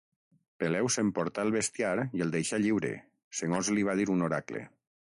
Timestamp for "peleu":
0.61-0.89